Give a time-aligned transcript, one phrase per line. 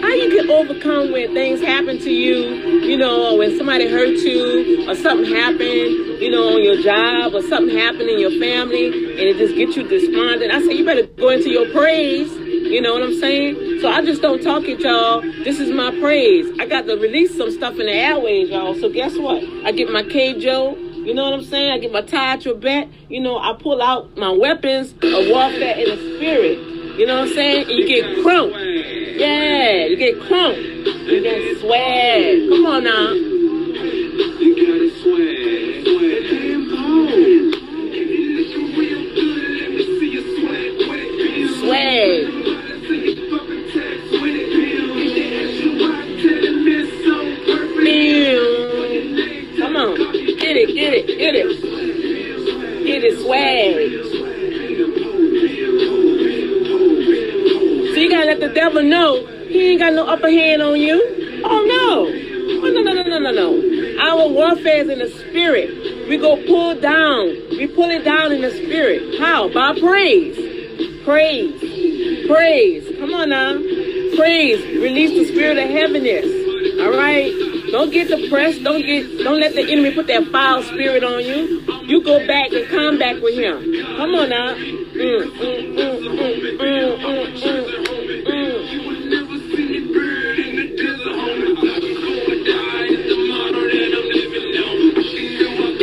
[0.00, 2.36] how you can overcome when things happen to you,
[2.86, 7.34] you know, or when somebody hurt you, or something happened, you know, on your job,
[7.34, 10.52] or something happened in your family, and it just gets you despondent.
[10.52, 12.30] I say, you better go into your praise.
[12.66, 13.80] You know what I'm saying?
[13.80, 15.20] So I just don't talk it, y'all.
[15.20, 16.52] This is my praise.
[16.58, 18.74] I got to release some stuff in the airways, y'all.
[18.74, 19.44] So guess what?
[19.64, 20.74] I get my K Joe.
[20.74, 21.70] You know what I'm saying?
[21.70, 22.92] I get my Tye Tribbett.
[23.08, 26.58] You know, I pull out my weapons of warfare in the spirit.
[26.98, 27.68] You know what I'm saying?
[27.68, 29.05] And you get crunk.
[29.18, 30.84] Yeah, you get crunk.
[31.06, 32.48] You get swag.
[32.50, 33.35] Come on now.
[58.56, 60.98] Devil know he ain't got no upper hand on you.
[61.44, 62.06] Oh no.
[62.08, 63.98] Oh no no no no no no.
[64.00, 66.08] Our warfare is in the spirit.
[66.08, 67.26] We go pull down.
[67.50, 69.20] We pull it down in the spirit.
[69.20, 69.52] How?
[69.52, 71.04] By praise.
[71.04, 72.26] Praise.
[72.26, 72.96] Praise.
[72.98, 73.52] Come on now.
[74.16, 74.64] Praise.
[74.80, 76.24] Release the spirit of heaviness.
[76.80, 77.32] All right.
[77.70, 78.64] Don't get depressed.
[78.64, 79.18] Don't get.
[79.18, 81.60] Don't let the enemy put that foul spirit on you.
[81.84, 83.84] You go back and come back with him.
[83.98, 84.54] Come on now.
[84.54, 87.85] Mm, mm, mm, mm, mm, mm,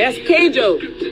[0.04, 1.03] That's Cajo.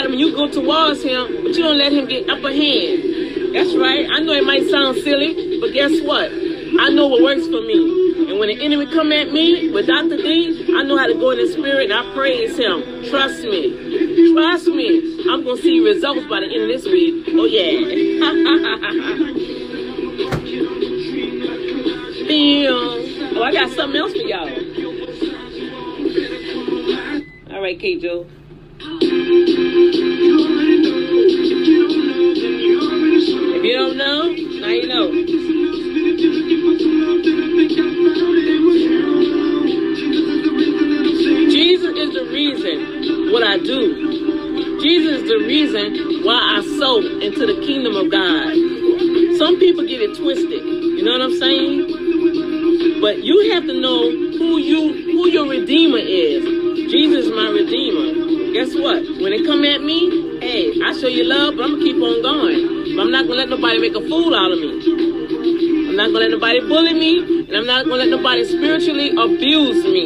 [0.00, 3.54] And you go towards him, but you don't let him get upper hand.
[3.54, 4.08] That's right.
[4.10, 6.32] I know it might sound silly, but guess what?
[6.80, 8.30] I know what works for me.
[8.30, 10.16] And when the enemy come at me with Dr.
[10.16, 12.82] D, I know how to go in the spirit and I praise him.
[13.10, 14.32] Trust me.
[14.32, 15.26] Trust me.
[15.28, 17.26] I'm gonna see results by the end of this week.
[17.28, 17.72] Oh yeah.
[22.28, 23.36] Damn.
[23.36, 24.48] Oh, I got something else for y'all.
[27.54, 27.98] All right, K.
[27.98, 28.26] Joe.
[34.72, 35.12] You know.
[41.50, 44.80] Jesus is the reason what I do.
[44.80, 48.54] Jesus is the reason why I sow into the kingdom of God.
[49.38, 50.62] Some people get it twisted.
[50.62, 53.00] You know what I'm saying?
[53.00, 56.44] But you have to know who you who your redeemer is.
[56.90, 58.52] Jesus is my redeemer.
[58.52, 59.02] Guess what?
[59.20, 60.21] When they come at me, I
[61.02, 62.94] show you love, but I'm gonna keep on going.
[62.94, 64.70] But I'm not gonna let nobody make a fool out of me.
[65.88, 69.82] I'm not gonna let nobody bully me, and I'm not gonna let nobody spiritually abuse
[69.82, 70.04] me.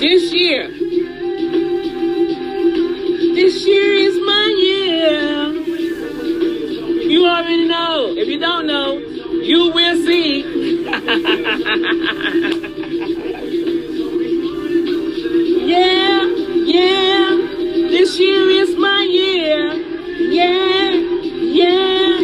[0.00, 0.68] This year,
[3.34, 5.52] this year is my year.
[7.12, 8.14] You already know.
[8.16, 10.44] If you don't know, you will see.
[15.66, 16.24] yeah,
[16.64, 17.36] yeah.
[17.90, 18.63] This year is.
[20.34, 22.18] Yeah, yeah.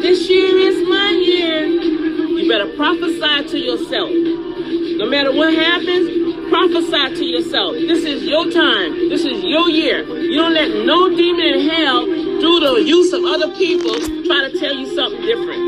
[0.00, 1.66] This year is my year.
[1.66, 4.10] You better prophesy to yourself.
[4.10, 6.06] No matter what happens,
[6.50, 7.72] prophesy to yourself.
[7.72, 9.08] This is your time.
[9.08, 10.04] This is your year.
[10.04, 13.92] You don't let no demon in hell, through the use of other people,
[14.26, 15.58] try to tell you something different.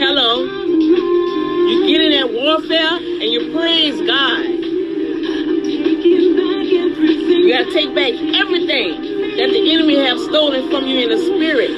[0.00, 0.44] Hello.
[0.44, 4.46] You get in that warfare and you praise God.
[7.28, 11.70] You gotta take back everything that the enemy have stolen from you in the spirit.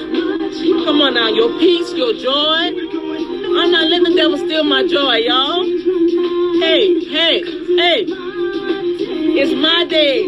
[0.85, 2.73] Come on now, your peace, your joy.
[2.73, 5.63] I'm not letting the devil steal my joy, y'all.
[6.61, 7.43] Hey, hey,
[7.77, 8.07] hey.
[9.43, 10.25] It's my day.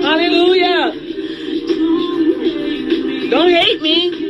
[0.00, 0.92] Hallelujah.
[3.30, 4.23] Don't hate me.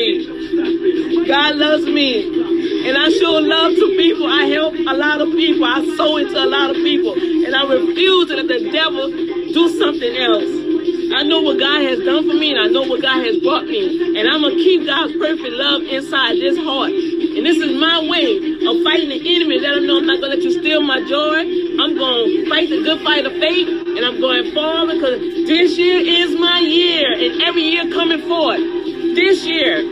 [0.00, 1.26] Me.
[1.26, 2.88] God loves me.
[2.88, 4.26] And I show love to people.
[4.26, 5.64] I help a lot of people.
[5.64, 7.12] I sow into a lot of people.
[7.12, 10.60] And I refuse to let the devil do something else.
[11.12, 13.66] I know what God has done for me and I know what God has brought
[13.66, 14.16] me.
[14.16, 16.92] And I'm going to keep God's perfect love inside this heart.
[16.92, 19.58] And this is my way of fighting the enemy.
[19.58, 21.40] Let him know I'm not going to let you steal my joy.
[21.82, 23.68] I'm going to fight the good fight of faith.
[23.68, 25.20] And I'm going forward because
[25.50, 27.12] this year is my year.
[27.12, 28.79] And every year coming forward.
[29.14, 29.82] This year,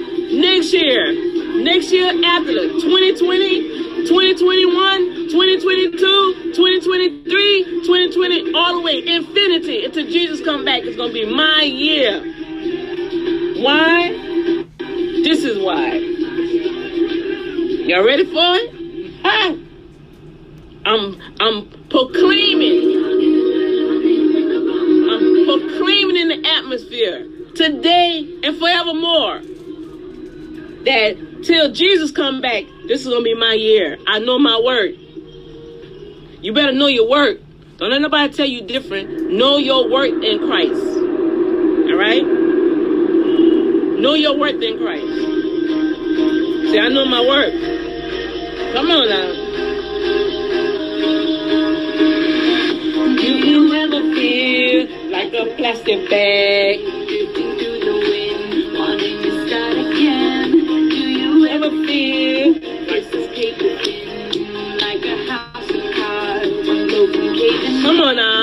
[0.40, 1.12] next year,
[1.60, 10.40] next year after the 2020, 2021, 2022, 2023, 2020, all the way, infinity, until Jesus
[10.44, 10.82] come back.
[10.84, 12.20] It's going to be my year.
[13.60, 14.12] Why?
[15.24, 15.94] This is why.
[17.88, 18.77] Y'all ready for it?
[33.18, 33.98] Gonna be my year.
[34.06, 34.94] I know my word.
[36.40, 37.40] You better know your work.
[37.78, 39.32] Don't let nobody tell you different.
[39.32, 40.80] Know your worth in Christ.
[40.80, 42.24] All right?
[43.98, 45.06] Know your worth in Christ.
[46.70, 47.52] See, I know my work.
[48.74, 49.32] Come on now.
[53.16, 57.17] Do You ever feel like a plastic bag.
[68.00, 68.37] On now.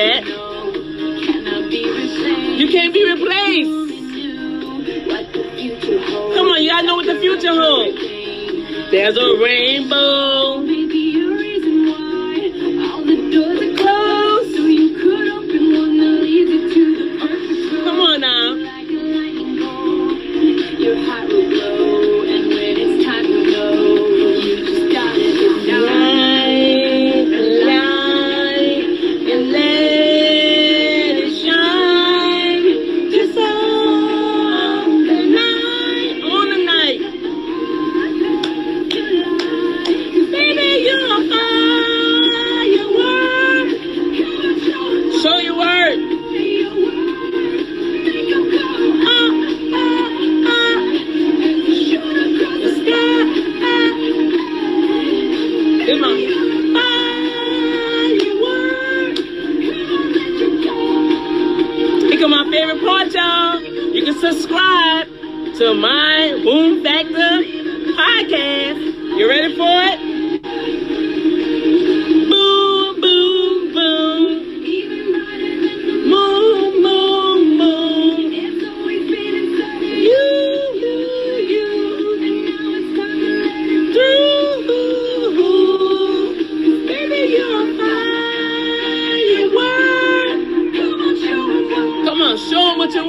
[0.00, 0.24] That.
[2.58, 3.70] You can't be replaced.
[6.34, 8.00] Come on, y'all know what the future holds.
[8.90, 10.49] There's a rainbow.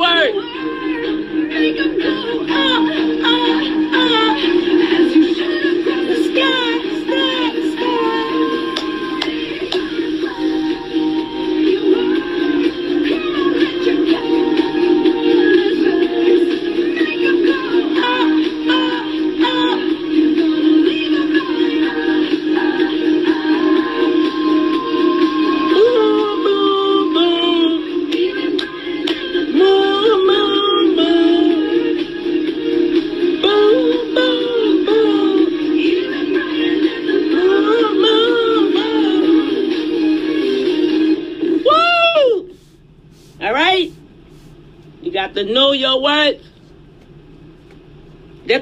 [0.02, 0.51] Way.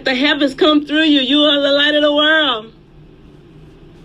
[0.09, 1.21] The heavens come through you.
[1.21, 2.73] You are the light of the world.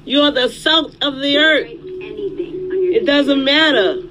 [0.04, 1.66] You are the salt of the earth.
[1.70, 4.02] It doesn't matter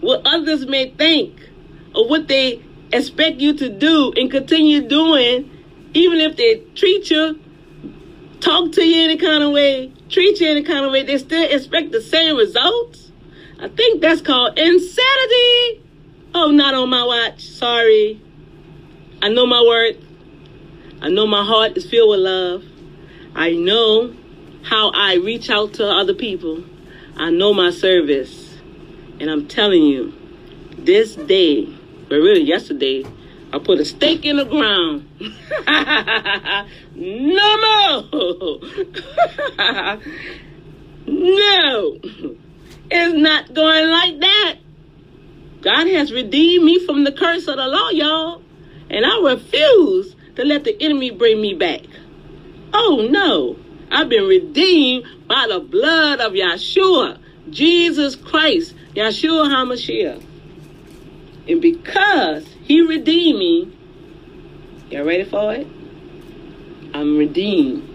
[0.00, 1.48] what others may think
[1.94, 2.60] or what they
[2.92, 5.48] expect you to do and continue doing,
[5.94, 7.38] even if they treat you,
[8.40, 11.48] talk to you any kind of way, treat you any kind of way, they still
[11.48, 13.12] expect the same results.
[13.60, 15.84] I think that's called insanity.
[16.34, 17.48] Oh, not on my watch.
[17.48, 18.20] Sorry.
[19.22, 20.09] I know my worth.
[21.02, 22.64] I know my heart is filled with love.
[23.34, 24.14] I know
[24.62, 26.62] how I reach out to other people.
[27.16, 28.58] I know my service.
[29.18, 30.12] And I'm telling you,
[30.76, 31.64] this day,
[32.08, 33.04] but really yesterday,
[33.52, 35.08] I put a stake in the ground.
[36.94, 38.04] no more.
[41.06, 41.98] no.
[42.90, 44.56] It's not going like that.
[45.62, 48.42] God has redeemed me from the curse of the law, y'all.
[48.88, 51.82] And I refuse to let the enemy bring me back.
[52.72, 53.56] Oh no.
[53.92, 57.18] I've been redeemed by the blood of Yeshua,
[57.50, 60.24] Jesus Christ, Yeshua HaMashiach.
[61.48, 63.72] And because he redeemed me,
[64.90, 65.66] y'all ready for it?
[66.94, 67.88] I'm redeemed.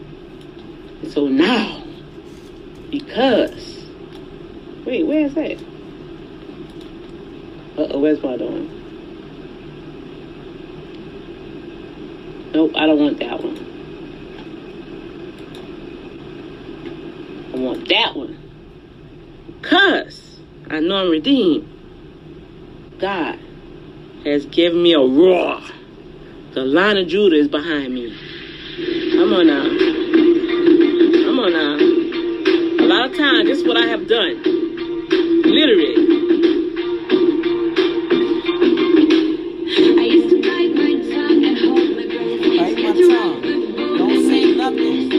[1.01, 1.84] And so now,
[2.92, 3.86] because,
[4.86, 5.58] wait, where is that?
[7.77, 8.75] Uh-oh, where's my doing?
[12.54, 13.58] Nope, I don't want that one.
[17.54, 18.38] I want that one.
[19.62, 21.68] Because I know I'm redeemed.
[23.00, 23.40] God
[24.24, 25.62] has given me a roar.
[26.54, 28.16] The lion of Judah is behind me.
[29.12, 29.64] Come on now.
[31.25, 31.75] Come on now.
[32.84, 34.42] A lot of times, this is what I have done.
[35.44, 36.25] Literally.
[43.07, 45.09] Don't say nothing.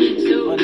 [0.47, 0.61] But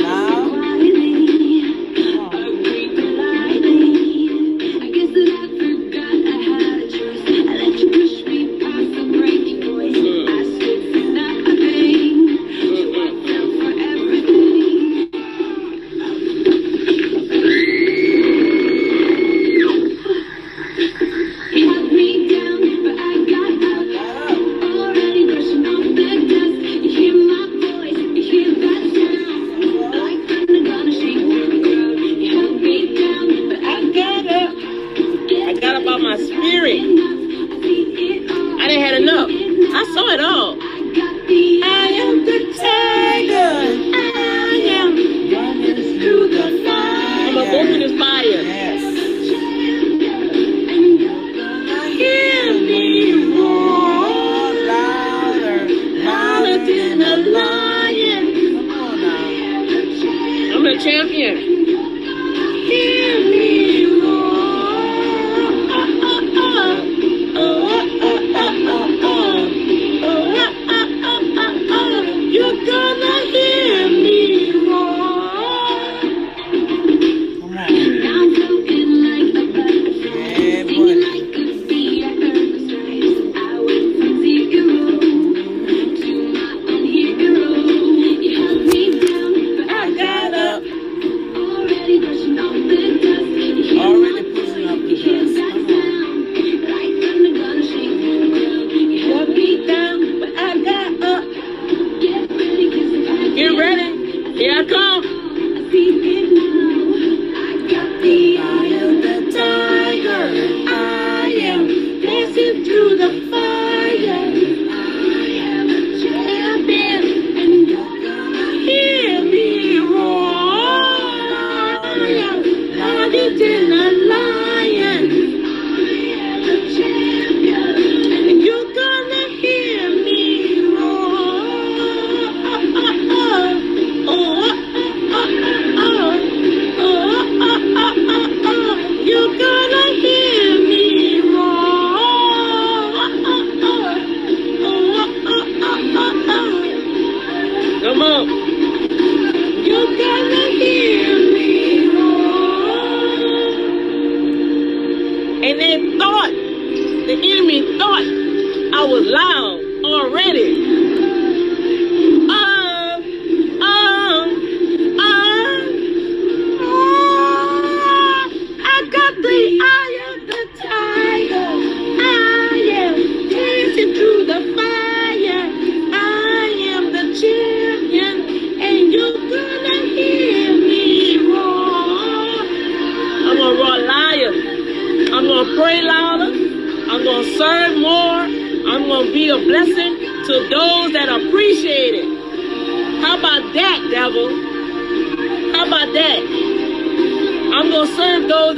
[105.72, 105.78] Now.
[105.78, 110.71] I got the eye of the tiger.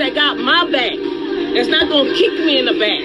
[0.04, 0.98] That got my back.
[1.54, 3.00] That's not going to kick me in the back.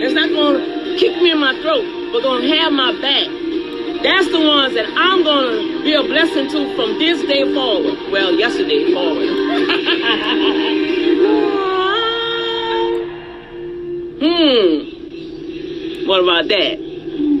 [0.00, 3.26] That's not going to kick me in my throat, but going to have my back.
[4.02, 7.96] That's the ones that I'm going to be a blessing to from this day forward.
[8.12, 9.28] Well, yesterday forward.
[14.20, 16.06] hmm.
[16.06, 16.78] What about that?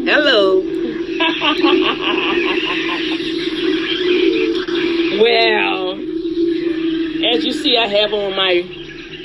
[0.08, 0.62] Hello.
[5.20, 6.00] well,
[7.34, 8.81] as you see, I have on my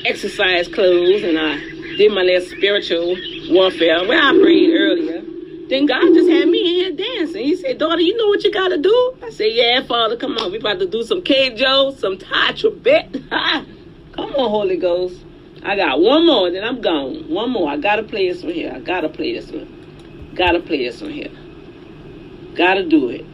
[0.08, 1.60] exercise clothes and I
[1.98, 3.18] did my little spiritual
[3.50, 4.08] warfare.
[4.08, 5.22] Well, I prayed earlier.
[5.70, 7.44] Then God just had me in here dancing.
[7.44, 9.18] He said, Daughter, you know what you got to do?
[9.22, 10.52] I said, Yeah, Father, come on.
[10.52, 13.30] We about to do some Joe, some Tye Tribbett.
[14.14, 15.18] come on, Holy Ghost.
[15.64, 17.30] I got one more, then I'm gone.
[17.30, 17.70] One more.
[17.70, 18.72] I got to play this one here.
[18.74, 20.32] I got to play this one.
[20.36, 21.32] Got to play this one here.
[22.56, 23.26] Got to do it.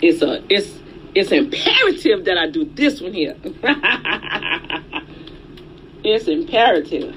[0.00, 0.78] It's a, it's,
[1.14, 3.36] it's imperative that I do this one here.
[6.04, 7.16] it's imperative.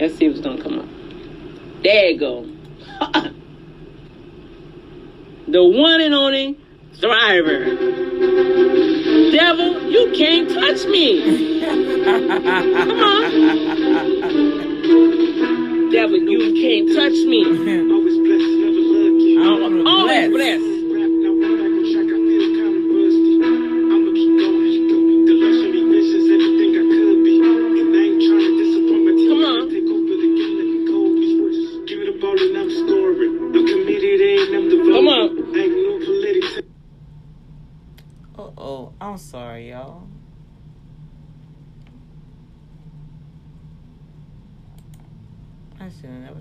[0.00, 0.88] Let's see what's gonna come up.
[1.84, 2.42] There you go.
[5.48, 6.58] the one and only
[6.94, 7.64] Thriver.
[9.32, 11.60] Devil, you can't touch me.
[11.64, 12.30] Come
[13.00, 13.30] on.
[15.92, 17.44] Devil, you can't touch me.
[17.92, 19.86] Always blessed, never lucky.
[19.86, 20.83] Always blessed.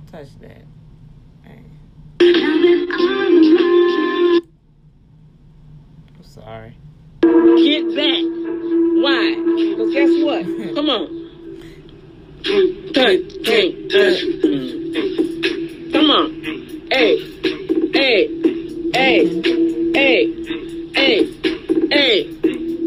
[0.04, 0.66] Should have never touched that.
[1.44, 1.78] Dang.
[6.16, 6.78] I'm sorry.
[7.22, 8.24] Get back.
[9.02, 9.36] Why?
[9.56, 10.44] Because guess what?
[10.76, 11.08] Come on.
[12.44, 14.14] Hey, hey, hey.
[15.92, 16.28] Come on.
[16.92, 17.18] Hey,
[17.94, 18.28] hey,
[18.94, 19.42] hey,
[19.94, 20.22] hey,
[20.94, 21.20] hey,
[21.92, 22.14] hey,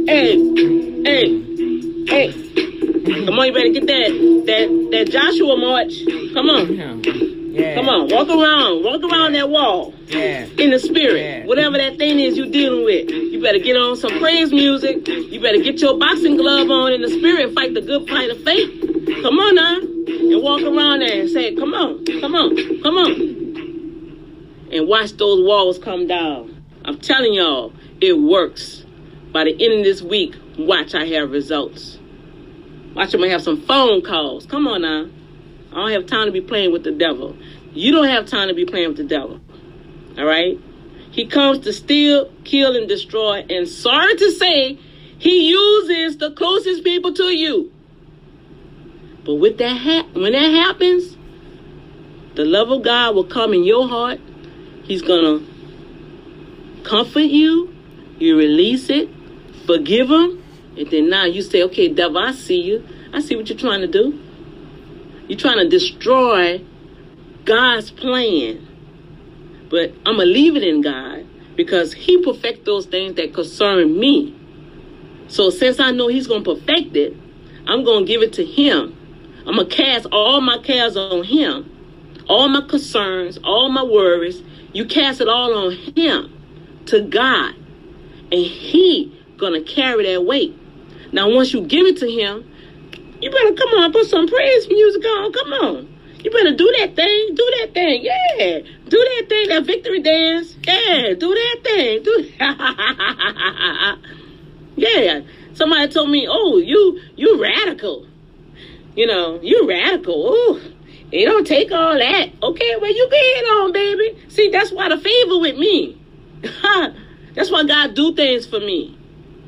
[0.07, 0.27] hey,
[1.05, 1.27] hey,
[2.07, 2.46] hey.
[3.07, 4.11] Come on, you better get that
[4.47, 5.95] that that Joshua march.
[6.35, 7.55] Come on.
[7.55, 7.75] Yeah.
[7.75, 8.09] Come on.
[8.09, 8.85] Walk around.
[8.85, 9.95] Walk around that wall.
[10.09, 10.47] Yeah.
[10.59, 11.21] in the spirit.
[11.21, 11.47] Yeah.
[11.47, 13.11] Whatever that thing is you're dealing with.
[13.11, 15.07] You better get on some praise music.
[15.09, 18.43] You better get your boxing glove on in the spirit fight the good fight of
[18.43, 18.71] faith.
[19.23, 19.79] Come on now.
[19.79, 24.69] And walk around there and say, come on, come on, come on.
[24.73, 26.63] And watch those walls come down.
[26.85, 28.85] I'm telling y'all, it works.
[29.33, 31.99] By the end of this week, watch I have results.
[32.97, 34.47] Watch I'm have some phone calls.
[34.47, 35.07] Come on now.
[35.71, 37.37] I don't have time to be playing with the devil.
[37.75, 39.39] You don't have time to be playing with the devil.
[40.17, 40.59] All right?
[41.11, 43.45] He comes to steal, kill, and destroy.
[43.51, 44.79] And sorry to say,
[45.19, 47.71] he uses the closest people to you.
[49.27, 51.19] But with that ha- when that happens,
[52.35, 54.21] the love of God will come in your heart.
[54.85, 55.45] He's gonna
[56.83, 57.75] comfort you.
[58.19, 59.11] You release it,
[59.67, 60.43] forgive him,
[60.77, 62.85] and then now you say, "Okay, devil, I see you.
[63.13, 64.19] I see what you're trying to do.
[65.29, 66.63] You're trying to destroy
[67.45, 68.67] God's plan."
[69.69, 74.35] but I'm gonna leave it in God because He perfect those things that concern me.
[75.29, 77.17] So since I know He's gonna perfect it,
[77.67, 78.97] I'm gonna give it to Him.
[79.47, 81.71] I'm gonna cast all my cares on Him,
[82.29, 84.43] all my concerns, all my worries.
[84.73, 86.33] You cast it all on Him,
[86.87, 87.55] to God,
[88.31, 90.57] and He gonna carry that weight.
[91.13, 92.51] Now, once you give it to Him,
[93.21, 95.33] you better come on, put some praise music on.
[95.33, 95.97] Come on.
[96.19, 97.35] You better do that thing.
[97.35, 98.03] Do that thing.
[98.03, 98.59] Yeah.
[98.89, 99.49] Do that thing.
[99.49, 100.57] That victory dance.
[100.67, 101.15] Yeah.
[101.15, 102.03] Do that thing.
[102.03, 102.31] Do
[104.77, 105.21] Yeah.
[105.55, 108.07] Somebody told me, oh, you you radical.
[108.95, 110.35] You know, you radical.
[110.35, 110.61] Ooh.
[111.13, 112.31] It don't take all that.
[112.43, 114.19] Okay, well you get on, baby.
[114.29, 115.97] See, that's why the favor with me.
[117.35, 118.99] that's why God do things for me.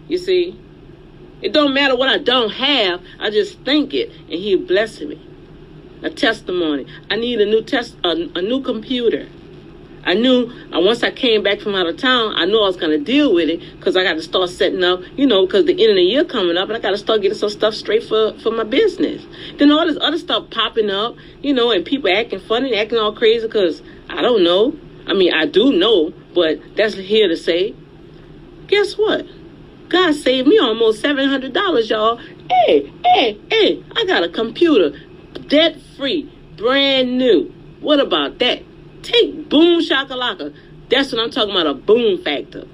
[0.07, 0.59] You see?
[1.40, 3.01] It don't matter what I don't have.
[3.20, 5.20] I just think it, and He bless me.
[6.03, 6.87] A testimony.
[7.11, 9.29] I need a new test, a, a new computer.
[10.05, 12.77] I knew uh, once I came back from out of town, I knew I was
[12.77, 15.66] going to deal with it because I got to start setting up, you know, because
[15.66, 17.74] the end of the year coming up, and I got to start getting some stuff
[17.74, 19.27] straight for for my business.
[19.59, 23.12] Then all this other stuff popping up, you know, and people acting funny, acting all
[23.12, 24.74] crazy because I don't know.
[25.07, 27.74] I mean, I do know, but that's here to say.
[28.68, 29.27] Guess what?
[29.88, 32.18] God saved me almost seven hundred dollars, y'all.
[32.51, 33.85] Hey, hey, hey!
[33.96, 34.98] I got a computer,
[35.48, 37.53] debt free, brand new.
[37.81, 38.62] What about that?
[39.03, 40.55] Take boom shakalaka.
[40.90, 41.66] That's what I'm talking about.
[41.66, 42.66] A boom factor.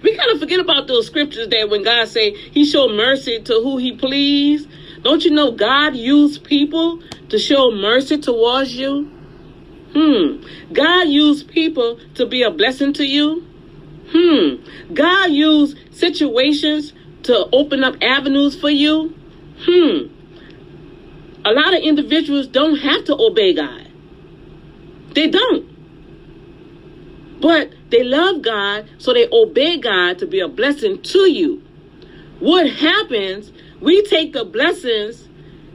[0.04, 3.54] we kind of forget about those scriptures that when God say He show mercy to
[3.56, 4.68] who He please.
[5.02, 9.12] Don't you know God used people to show mercy towards you?
[9.94, 10.44] Hmm.
[10.74, 13.46] God used people to be a blessing to you.
[14.12, 14.94] Hmm.
[14.94, 16.94] God used situations
[17.26, 19.14] to open up avenues for you.
[19.60, 20.08] Hmm.
[21.44, 23.88] A lot of individuals don't have to obey God.
[25.14, 25.70] They don't.
[27.42, 31.62] But they love God, so they obey God to be a blessing to you.
[32.40, 35.28] What happens, we take the blessings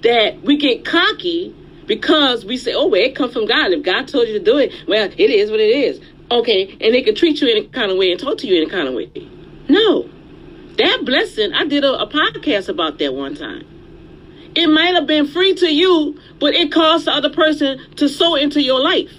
[0.02, 1.54] that we get cocky
[1.86, 3.72] because we say, oh, well, it comes from God.
[3.72, 6.00] If God told you to do it, well, it is what it is.
[6.30, 8.62] Okay, and they can treat you in a kind of way and talk to you
[8.62, 9.10] in a kind of way.
[9.68, 10.08] No.
[10.80, 13.66] That blessing, I did a, a podcast about that one time.
[14.54, 18.34] It might have been free to you, but it caused the other person to sow
[18.34, 19.12] into your life.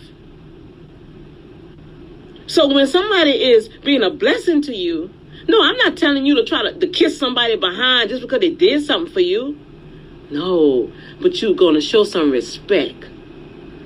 [2.48, 5.12] So when somebody is being a blessing to you,
[5.48, 8.50] no, I'm not telling you to try to, to kiss somebody behind just because they
[8.50, 9.60] did something for you.
[10.32, 13.06] No, but you're going to show some respect.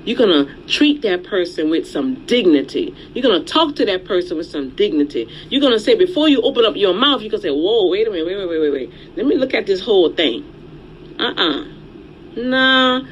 [0.06, 2.94] You're going to treat that person with some dignity.
[3.12, 5.28] You're going to talk to that person with some dignity.
[5.50, 8.08] You're going to say, before you open up your mouth, you can say, whoa, wait
[8.08, 9.16] a minute, wait, wait, wait, wait, wait.
[9.16, 10.44] Let me look at this whole thing.
[11.18, 11.64] Uh-uh.
[12.36, 13.02] Nah,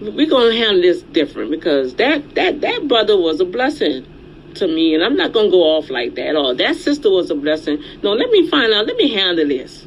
[0.00, 4.06] we're going to handle this different because that, that, that brother was a blessing
[4.54, 6.36] to me, and I'm not gonna go off like that.
[6.36, 7.82] Or that sister was a blessing.
[8.02, 8.86] No, let me find out.
[8.86, 9.86] Let me handle this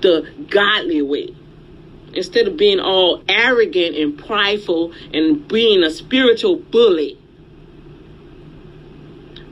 [0.00, 1.34] the godly way,
[2.14, 7.18] instead of being all arrogant and prideful and being a spiritual bully.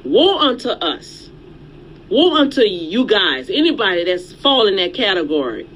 [0.04, 1.30] Woe unto us.
[2.10, 3.50] Woe unto you guys.
[3.50, 5.68] Anybody that's fall in that category.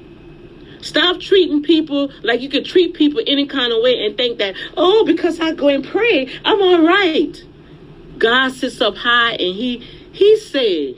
[0.81, 4.55] Stop treating people like you could treat people any kind of way and think that,
[4.77, 7.43] oh, because I go and pray, I'm all right.
[8.19, 9.77] God sits up high and he
[10.11, 10.95] he said,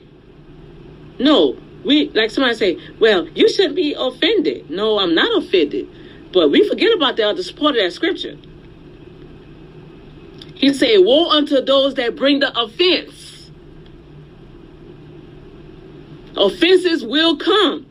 [1.19, 4.69] no, we like somebody say, well, you shouldn't be offended.
[4.69, 5.87] No, I'm not offended.
[6.33, 8.37] But we forget about the other part of that scripture.
[10.53, 13.49] He said, Woe unto those that bring the offense.
[16.35, 17.85] Offenses will come.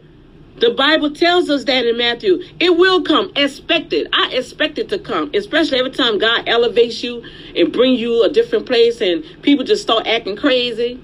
[0.58, 2.42] The Bible tells us that in Matthew.
[2.60, 3.30] It will come.
[3.36, 4.08] Expect it.
[4.12, 5.30] I expect it to come.
[5.34, 9.82] Especially every time God elevates you and bring you a different place and people just
[9.82, 11.00] start acting crazy.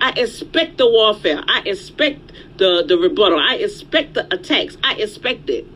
[0.00, 1.42] I expect the warfare.
[1.46, 3.38] I expect the, the rebuttal.
[3.38, 4.76] I expect the attacks.
[4.82, 5.66] I expect it.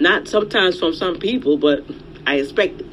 [0.00, 1.84] Not sometimes from some people, but
[2.26, 2.86] I expect it.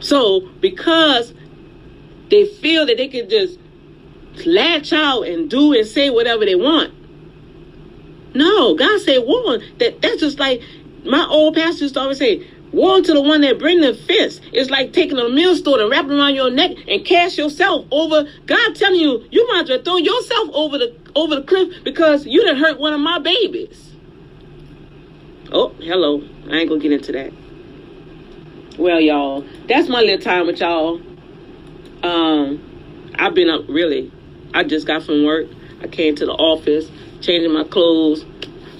[0.00, 1.34] So because
[2.30, 3.58] they feel that they can just
[4.46, 6.94] latch out and do and say whatever they want.
[8.34, 9.62] No, God said woman.
[9.78, 10.62] That that's just like
[11.04, 14.42] my old pastor used to always say, woe to the one that bring the fist.
[14.52, 18.28] It's like taking a millstone and wrapping around your neck and cast yourself over.
[18.46, 22.26] God telling you, you might as well throw yourself over the over the cliff because
[22.26, 23.94] you didn't hurt one of my babies.
[25.50, 26.22] Oh, hello.
[26.50, 27.32] I ain't gonna get into that.
[28.78, 31.00] Well, y'all, that's my little time with y'all.
[32.02, 34.12] Um, I've been up really
[34.54, 35.46] I just got from work.
[35.82, 38.24] I came to the office, changing my clothes,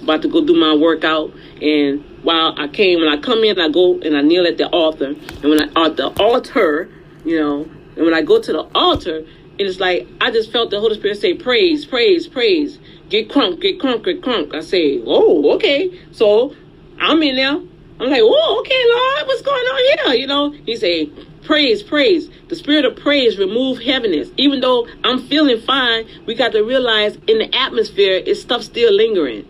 [0.02, 1.32] about to go do my workout.
[1.60, 4.68] And while I came, when I come in, I go and I kneel at the
[4.68, 5.08] altar.
[5.42, 6.88] And when I at the altar,
[7.24, 9.24] you know, and when I go to the altar,
[9.58, 12.78] it's like I just felt the Holy Spirit say, "Praise, praise, praise."
[13.08, 14.54] Get crunk, get crunk, get crunk.
[14.54, 16.54] I say, "Oh, okay." So
[17.00, 17.56] I'm in there.
[18.00, 20.50] I'm like, "Oh, okay, Lord, what's going on here?" You know.
[20.50, 21.10] He say,
[21.48, 22.28] Praise, praise.
[22.48, 24.28] The spirit of praise remove heaviness.
[24.36, 28.92] Even though I'm feeling fine, we got to realize in the atmosphere is stuff still
[28.92, 29.48] lingering.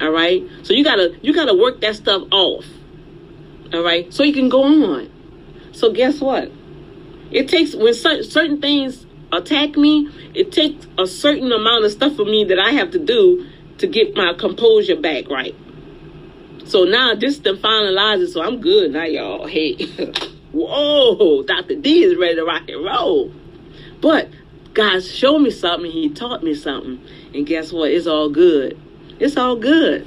[0.00, 0.44] All right.
[0.62, 2.64] So you gotta you gotta work that stuff off.
[3.72, 4.12] All right.
[4.12, 5.10] So you can go on.
[5.72, 6.50] So guess what?
[7.30, 10.08] It takes when certain things attack me.
[10.34, 13.46] It takes a certain amount of stuff for me that I have to do
[13.78, 15.54] to get my composure back right.
[16.64, 18.32] So now this done finalizes.
[18.32, 19.46] So I'm good now, y'all.
[19.56, 19.74] Hey.
[20.52, 21.76] whoa, Dr.
[21.76, 23.32] D is ready to rock and roll.
[24.00, 24.28] But
[24.74, 25.90] God showed me something.
[25.90, 27.00] He taught me something.
[27.34, 27.90] And guess what?
[27.90, 28.80] It's all good.
[29.18, 30.06] It's all good.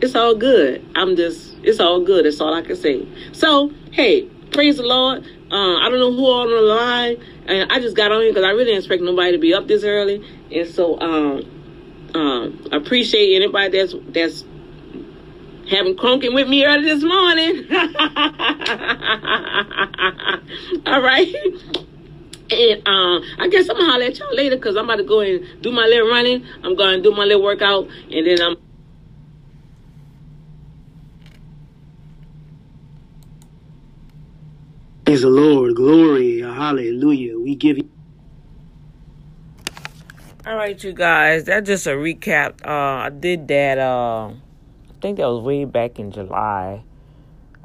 [0.00, 0.82] It's all good.
[0.94, 2.24] I'm just, it's all good.
[2.26, 3.06] That's all I can say.
[3.32, 5.24] So, hey, praise the Lord.
[5.50, 7.16] Uh, I don't know who on the line.
[7.46, 9.66] And I just got on here because I really didn't expect nobody to be up
[9.68, 10.22] this early.
[10.52, 11.42] And so, um,
[12.14, 14.44] um, appreciate anybody that's that's
[15.68, 17.66] having crunking with me early this morning.
[20.86, 21.34] All right.
[22.48, 25.20] And um, I guess I'm gonna holler at y'all later because I'm about to go
[25.20, 26.46] and do my little running.
[26.62, 28.56] I'm gonna do my little workout, and then I'm.
[35.04, 35.74] Praise the Lord.
[35.74, 36.40] Glory.
[36.40, 37.38] Hallelujah.
[37.38, 37.90] We give you.
[40.46, 41.44] All right, you guys.
[41.44, 42.64] That's just a recap.
[42.64, 43.78] Uh, I did that.
[43.78, 46.84] Uh, I think that was way back in July.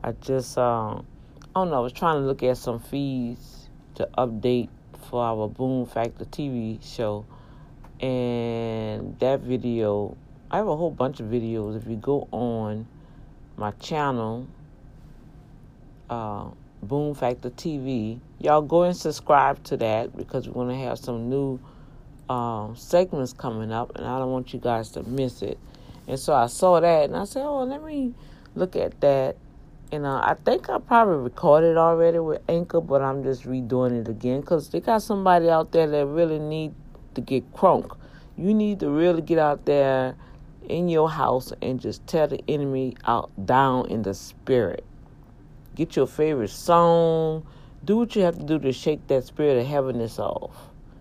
[0.04, 1.06] I just, um,
[1.56, 1.78] I don't know.
[1.78, 3.61] I was trying to look at some feeds
[4.02, 4.70] to update
[5.10, 7.26] for our Boom Factor TV show,
[8.00, 10.18] and that video.
[10.50, 11.78] I have a whole bunch of videos.
[11.78, 12.88] If you go on
[13.58, 14.48] my channel,
[16.10, 16.50] uh,
[16.82, 21.60] Boom Factor TV, y'all go and subscribe to that because we're gonna have some new
[22.28, 25.60] um, segments coming up, and I don't want you guys to miss it.
[26.08, 28.14] And so I saw that, and I said, "Oh, let me
[28.56, 29.38] look at that."
[29.92, 34.08] And uh, I think I probably recorded already with Anchor, but I'm just redoing it
[34.08, 36.74] again because they got somebody out there that really need
[37.16, 37.98] to get crunk.
[38.38, 40.16] You need to really get out there
[40.70, 44.86] in your house and just tear the enemy out down in the spirit.
[45.76, 47.46] Get your favorite song.
[47.84, 50.56] Do what you have to do to shake that spirit of heaviness off.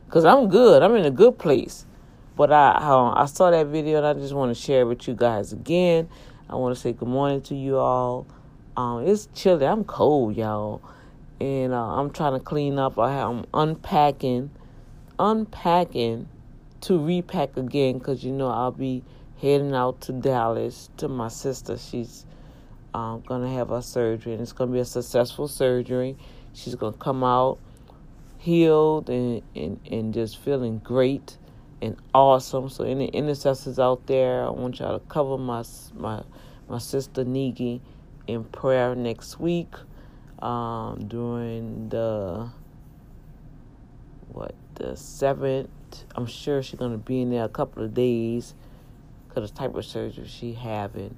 [0.08, 0.82] Cause I'm good.
[0.82, 1.86] I'm in a good place.
[2.36, 5.06] But I uh, I saw that video and I just want to share it with
[5.06, 6.08] you guys again.
[6.48, 8.26] I want to say good morning to you all.
[8.76, 9.66] Um, it's chilly.
[9.66, 10.80] I'm cold, y'all,
[11.40, 12.98] and uh, I'm trying to clean up.
[12.98, 14.50] I am unpacking,
[15.18, 16.28] unpacking
[16.82, 19.02] to repack again because you know I'll be
[19.40, 21.76] heading out to Dallas to my sister.
[21.76, 22.24] She's
[22.94, 26.16] um, gonna have her surgery, and it's gonna be a successful surgery.
[26.52, 27.58] She's gonna come out
[28.40, 31.36] healed and, and, and just feeling great
[31.82, 32.68] and awesome.
[32.68, 35.62] So any intercessors out there, I want y'all to cover my
[35.94, 36.22] my
[36.68, 37.80] my sister Nigi
[38.32, 39.74] in prayer next week
[40.40, 42.50] um, during the
[44.28, 45.70] what the seventh.
[46.14, 48.54] I'm sure she's gonna be in there a couple of days
[49.28, 51.16] because the type of surgery she having.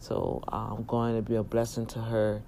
[0.00, 2.42] So I'm going to be a blessing to her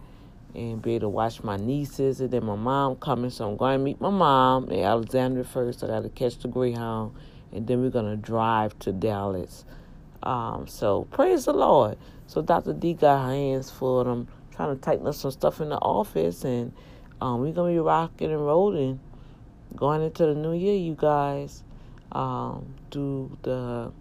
[0.55, 3.31] and be able to watch my nieces and then my mom coming.
[3.31, 5.83] So I'm going to meet my mom in Alexandria first.
[5.83, 7.14] I got to catch the Greyhound,
[7.52, 9.64] and then we're gonna drive to Dallas.
[10.26, 11.96] Um, so praise the Lord.
[12.26, 12.72] So Dr.
[12.72, 15.76] D got her hands full, and I'm trying to tighten up some stuff in the
[15.76, 16.72] office, and
[17.20, 18.98] um, we're gonna be rocking and rolling
[19.76, 21.62] going into the new year, you guys.
[22.12, 23.92] Um, through the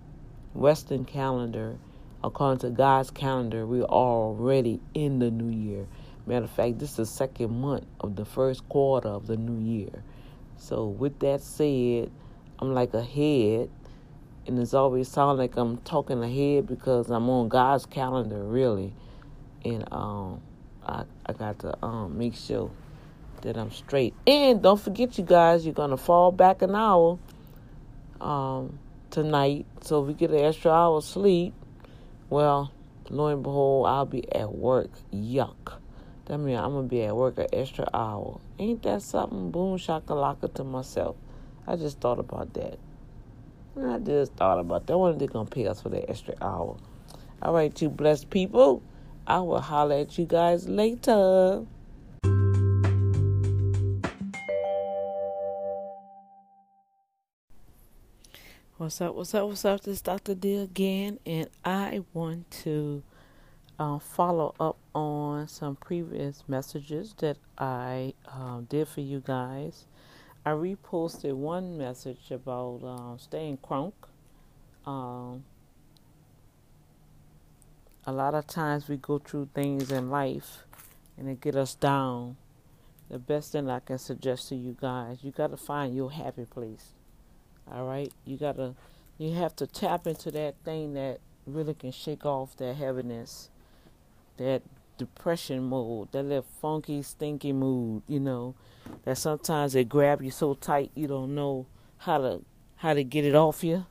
[0.53, 1.77] Western calendar,
[2.23, 5.85] according to God's calendar, we're already in the new year.
[6.25, 9.63] Matter of fact, this is the second month of the first quarter of the new
[9.63, 10.03] year.
[10.57, 12.09] So, with that said,
[12.57, 13.69] I'm like ahead,
[14.47, 18.93] and it's always sound like I'm talking ahead because I'm on God's calendar, really.
[19.63, 20.41] And um,
[20.85, 22.71] I I got to um make sure
[23.41, 24.13] that I'm straight.
[24.27, 27.19] And don't forget, you guys, you're gonna fall back an hour
[28.21, 28.79] um
[29.11, 31.53] tonight, so if we get an extra hour sleep,
[32.29, 32.71] well,
[33.09, 34.91] lo and behold, I'll be at work.
[35.13, 35.79] Yuck.
[36.25, 38.39] That means I'm gonna be at work an extra hour.
[38.59, 39.51] Ain't that something?
[39.51, 41.15] Boom shakalaka to myself.
[41.67, 42.79] I just thought about that.
[43.77, 44.93] I just thought about that.
[44.93, 46.77] I wonder if they're gonna pay us for that extra hour.
[47.41, 48.81] All right, you blessed people.
[49.27, 51.65] I will holler at you guys later.
[58.77, 59.15] What's up?
[59.15, 59.47] What's up?
[59.47, 59.81] What's up?
[59.81, 60.35] This is Dr.
[60.35, 63.03] D again, and I want to
[63.77, 69.85] uh, follow up on some previous messages that I uh, did for you guys.
[70.45, 73.93] I reposted one message about um, staying crunk.
[74.85, 75.43] Um,
[78.05, 80.65] a lot of times we go through things in life
[81.17, 82.37] and it get us down.
[83.09, 86.45] The best thing I can suggest to you guys, you got to find your happy
[86.45, 86.93] place.
[87.71, 88.75] All right, you gotta,
[89.17, 93.49] you have to tap into that thing that really can shake off that heaviness,
[94.37, 94.61] that
[94.97, 98.03] depression mood, that little funky, stinky mood.
[98.07, 98.55] You know,
[99.03, 102.41] that sometimes it grab you so tight you don't know how to
[102.77, 103.85] how to get it off you.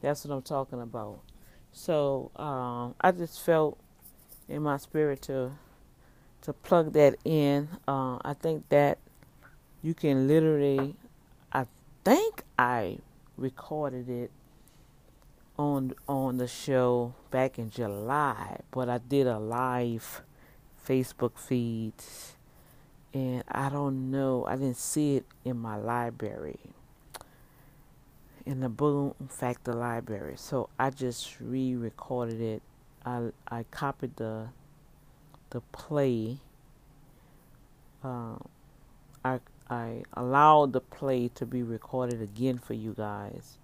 [0.00, 1.20] That's what I'm talking about.
[1.72, 3.78] So um, I just felt
[4.48, 5.52] in my spirit to
[6.42, 7.68] to plug that in.
[7.86, 8.98] Uh, I think that
[9.82, 10.96] you can literally,
[11.52, 11.66] I
[12.04, 12.98] think I
[13.36, 14.30] recorded it
[15.58, 20.22] on on the show back in July, but I did a live
[20.90, 21.92] Facebook feed
[23.14, 26.58] and I don't know, I didn't see it in my library.
[28.44, 30.34] In the Boom Factor library.
[30.36, 32.62] So I just re-recorded it.
[33.04, 34.48] I I copied the
[35.50, 36.38] the play.
[38.02, 38.42] Um,
[39.24, 43.58] I I allowed the play to be recorded again for you guys.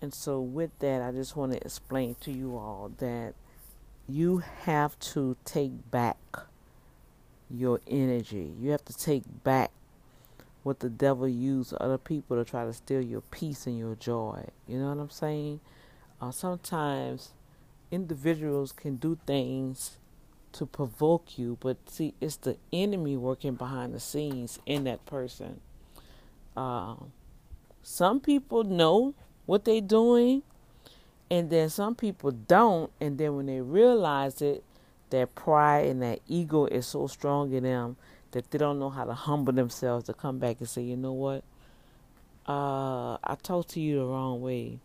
[0.00, 3.34] And so with that, I just want to explain to you all that
[4.08, 6.16] you have to take back
[7.50, 8.52] your energy.
[8.60, 9.70] You have to take back
[10.62, 14.44] what the devil used other people to try to steal your peace and your joy.
[14.66, 15.60] You know what I'm saying?
[16.20, 17.30] Uh, sometimes
[17.90, 19.98] individuals can do things
[20.52, 25.60] to provoke you, but see, it's the enemy working behind the scenes in that person.
[26.56, 26.96] Uh,
[27.82, 29.14] some people know
[29.46, 30.42] what they're doing,
[31.30, 34.64] and then some people don't, and then when they realize it,
[35.10, 37.96] their pride and that ego is so strong in them
[38.32, 41.12] that they don't know how to humble themselves to come back and say, you know
[41.12, 41.44] what?
[42.46, 44.78] Uh, I talked to you the wrong way.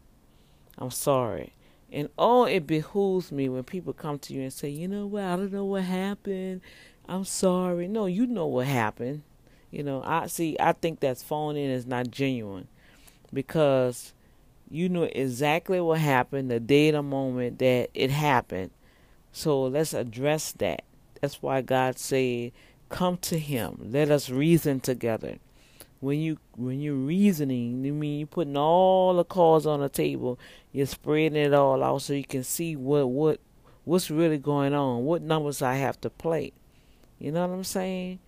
[0.78, 1.54] I'm sorry.
[1.92, 5.24] And oh, it behooves me when people come to you and say, you know what,
[5.24, 6.62] I don't know what happened.
[7.08, 7.88] I'm sorry.
[7.88, 9.24] No, you know what happened.
[9.72, 12.68] You know, I see I think that's phone in is not genuine
[13.34, 14.14] because
[14.74, 18.72] you know exactly what happened the day the moment that it happened.
[19.32, 20.84] So let's address that.
[21.22, 22.52] That's why God said,
[22.90, 23.78] Come to him.
[23.92, 25.38] Let us reason together
[26.04, 30.38] when you when you're reasoning, you mean you're putting all the cards on the table,
[30.74, 33.40] you're spreading it all out so you can see what what
[33.86, 36.52] what's really going on, what numbers I have to play.
[37.20, 38.20] You know what I'm saying?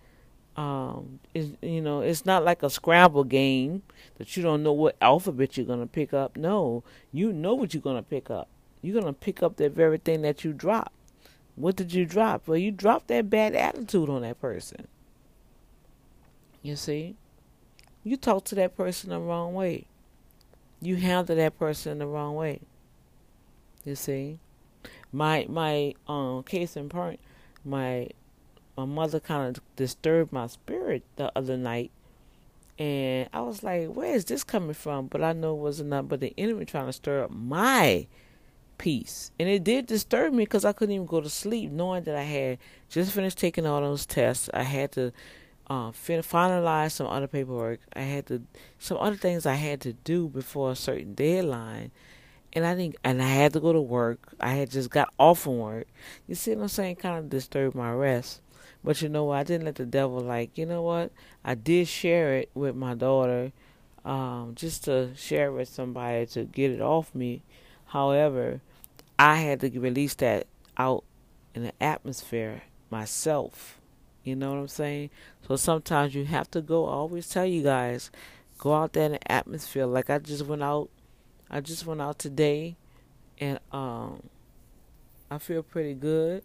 [0.56, 3.84] Um, it's, you know, it's not like a Scrabble game
[4.18, 6.38] that you don't know what alphabet you're gonna pick up.
[6.38, 8.48] No, you know what you're gonna pick up.
[8.82, 10.94] You're gonna pick up that very thing that you dropped.
[11.56, 12.48] What did you drop?
[12.48, 14.88] Well, you dropped that bad attitude on that person.
[16.62, 17.16] You see?
[18.06, 19.88] you talk to that person the wrong way.
[20.80, 22.62] You handle that person the wrong way.
[23.84, 24.40] You see,
[25.12, 27.20] my my um case in point,
[27.66, 28.10] my
[28.78, 31.92] my mother kind of disturbed my spirit the other night,
[32.78, 36.20] and I was like, "Where is this coming from?" But I know it wasn't but
[36.20, 38.08] the enemy trying to stir up my
[38.78, 42.16] peace, and it did disturb me because I couldn't even go to sleep, knowing that
[42.16, 42.58] I had
[42.90, 44.50] just finished taking all those tests.
[44.54, 45.14] I had to
[45.68, 47.80] uh, fin- finalize some other paperwork.
[47.94, 48.42] I had to
[48.80, 51.92] some other things I had to do before a certain deadline,
[52.54, 54.34] and I think and I had to go to work.
[54.40, 55.88] I had just got off from work.
[56.28, 56.98] You see what I'm saying?
[56.98, 58.42] Kind of disturbed my rest.
[58.86, 59.38] But you know what?
[59.38, 60.58] I didn't let the devil like.
[60.58, 61.12] You know what?
[61.44, 63.52] I did share it with my daughter,
[64.06, 67.44] um, just to share it with somebody to get it off me.
[67.88, 68.62] However,
[69.20, 71.04] I had to release that out
[71.54, 73.82] in the atmosphere myself
[74.26, 75.12] you know what I'm saying?
[75.48, 76.88] So sometimes you have to go.
[76.88, 78.10] I always tell you guys,
[78.58, 79.86] go out there in the atmosphere.
[79.86, 80.90] Like I just went out,
[81.50, 82.76] I just went out today,
[83.40, 84.24] and um,
[85.30, 86.44] I feel pretty good.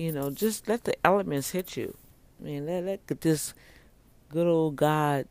[0.00, 1.94] You know, just let the elements hit you.
[2.40, 3.52] I mean, let let this
[4.30, 5.26] good old God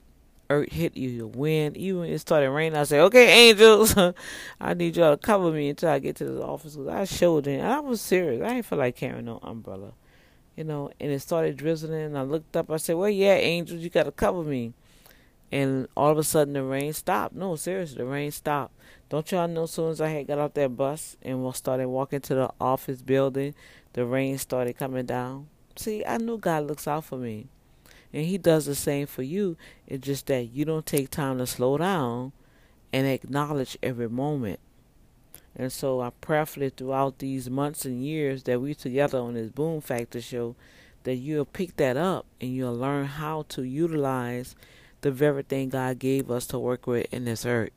[0.48, 1.76] earth hit you, your wind.
[1.76, 3.96] Even when it started raining, I said, "Okay, angels,
[4.62, 7.48] I need y'all to cover me until I get to the office." Cause I showed
[7.48, 8.44] and I was serious.
[8.44, 9.94] I ain't feel like carrying no umbrella
[10.60, 12.02] you know, and it started drizzling.
[12.02, 12.70] And I looked up.
[12.70, 14.74] I said, "Well, yeah, angels, you got to cover me."
[15.54, 17.34] And all of a sudden, the rain stopped.
[17.34, 18.74] No, seriously, the rain stopped.
[19.08, 19.64] Don't y'all know?
[19.64, 23.02] As soon as I had got off that bus and started walking to the office
[23.02, 23.56] building,
[23.94, 25.48] the rain started coming down.
[25.76, 27.48] See, I knew God looks out for me,
[28.14, 29.58] and He does the same for you.
[29.88, 32.34] It's just that you don't take time to slow down
[32.92, 34.60] and acknowledge every moment.
[35.56, 39.82] And so I prayerfully throughout these months and years that we together on this Boom
[39.82, 40.56] Factor show,
[41.04, 44.56] that you'll pick that up and you'll learn how to utilize
[45.02, 47.72] the very thing God gave us to work with in this earth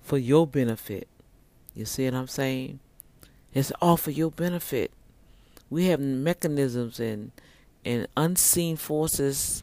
[0.00, 1.08] for your benefit.
[1.74, 2.80] You see what I'm saying?
[3.54, 4.90] It's all for your benefit.
[5.72, 7.32] We have mechanisms and
[7.82, 9.62] and unseen forces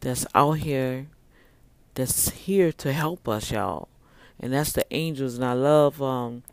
[0.00, 1.08] that's out here
[1.94, 3.88] that's here to help us, y'all.
[4.40, 5.34] And that's the angels.
[5.34, 6.44] And I love um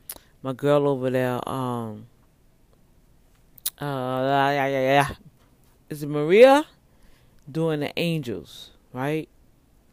[0.44, 2.08] my girl over there, um,
[3.80, 5.10] uh, yeah, yeah, yeah.
[5.90, 6.66] Is it Maria
[7.50, 9.30] doing the angels, right?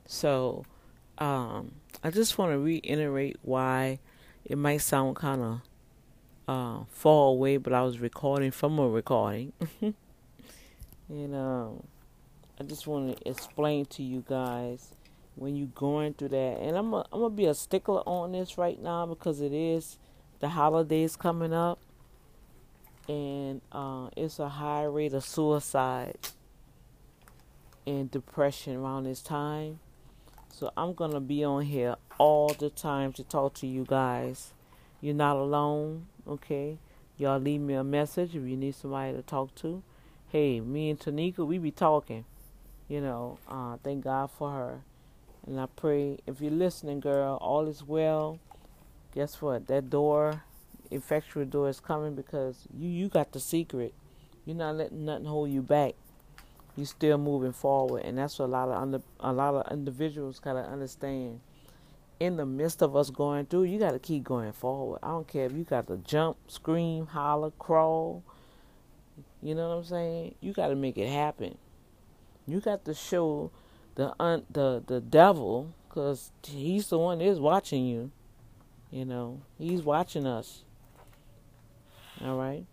[0.07, 0.65] So,
[1.19, 1.71] um,
[2.03, 4.01] I just want to reiterate why
[4.45, 5.61] it might sound kind of
[6.47, 9.53] uh, far away, but I was recording from a recording.
[9.80, 11.82] and um,
[12.61, 14.92] I just want to explain to you guys
[15.36, 16.59] when you're going through that.
[16.61, 19.99] And I'm I'm gonna be a stickler on this right now because it is
[20.40, 21.80] the holidays coming up,
[23.09, 26.18] and uh, it's a high rate of suicide
[27.86, 29.80] and depression around this time.
[30.51, 34.53] So I'm gonna be on here all the time to talk to you guys.
[35.01, 36.79] You're not alone, okay?
[37.16, 39.83] Y'all leave me a message if you need somebody to talk to.
[40.29, 42.25] Hey, me and Tanika, we be talking.
[42.89, 44.81] You know, uh, thank God for her.
[45.47, 48.39] And I pray if you're listening, girl, all is well.
[49.14, 49.66] Guess what?
[49.68, 50.43] That door,
[50.91, 53.95] effectual door is coming because you you got the secret.
[54.45, 55.95] You're not letting nothing hold you back.
[56.77, 60.41] You're still moving forward, and that's what a lot of under, a lot of individuals
[60.41, 61.41] gotta understand.
[62.21, 65.01] In the midst of us going through, you gotta keep going forward.
[65.03, 68.23] I don't care if you got to jump, scream, holler, crawl.
[69.43, 70.35] You know what I'm saying?
[70.41, 71.59] You gotta make it happen.
[72.47, 73.51] You got to show
[73.95, 78.11] the un, the the devil because he's the one is watching you.
[78.91, 80.65] You know, he's watching us.
[82.25, 82.65] All right.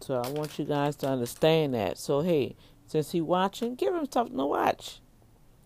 [0.00, 1.98] So I want you guys to understand that.
[1.98, 2.56] So hey,
[2.86, 5.00] since he watching, give him something to watch.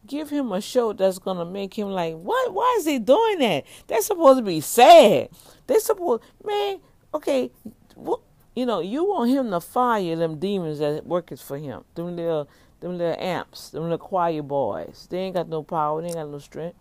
[0.09, 2.55] Give him a show that's gonna make him like, what?
[2.55, 3.65] Why is he doing that?
[3.87, 5.29] They're supposed to be sad.
[5.67, 6.81] They're supposed, man.
[7.13, 7.51] Okay,
[7.95, 8.21] what?
[8.57, 11.85] You know, you want him to fire them demons that workers for him.
[11.95, 12.49] Them little,
[12.81, 15.07] them little amps, them little choir boys.
[15.11, 16.01] They ain't got no power.
[16.01, 16.77] They ain't got no strength.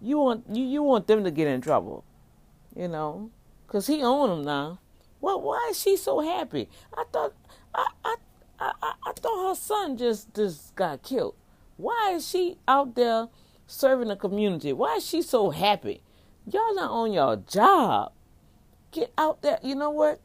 [0.00, 2.04] You want you you want them to get in trouble.
[2.76, 3.30] You know,
[3.68, 4.80] cause he own them now.
[5.20, 6.68] Well, why is she so happy?
[6.92, 7.34] I thought
[7.74, 8.16] I, I,
[8.58, 8.72] I
[9.06, 11.34] I thought her son just just got killed.
[11.78, 13.28] Why is she out there
[13.68, 14.72] serving the community?
[14.72, 16.02] Why is she so happy?
[16.44, 18.12] Y'all not on your job.
[18.90, 19.60] Get out there.
[19.62, 20.20] You know what?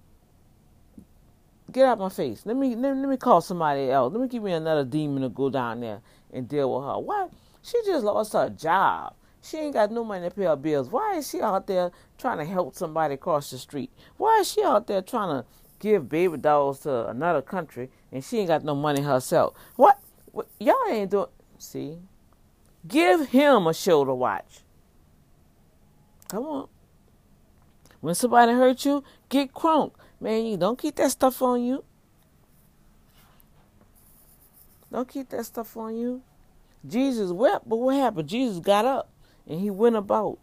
[1.72, 2.42] Get out my face.
[2.46, 4.12] Let me let, let me call somebody else.
[4.12, 6.02] Let me give me another demon to go down there
[6.32, 7.00] and deal with her.
[7.00, 7.28] Why?
[7.62, 9.14] She just lost her job.
[9.44, 10.90] She ain't got no money to pay her bills.
[10.90, 13.92] Why is she out there trying to help somebody across the street?
[14.18, 15.48] Why is she out there trying to
[15.80, 19.54] give baby dolls to another country and she ain't got no money herself?
[19.76, 20.00] What?
[20.34, 21.28] what y'all ain't doing.
[21.64, 21.98] See?
[22.86, 24.60] Give him a to watch.
[26.28, 26.68] Come on.
[28.02, 29.94] When somebody hurt you, get crunk.
[30.20, 31.86] Man, you don't keep that stuff on you.
[34.92, 36.22] Don't keep that stuff on you.
[36.86, 38.28] Jesus wept, but what happened?
[38.28, 39.10] Jesus got up
[39.48, 40.40] and he went about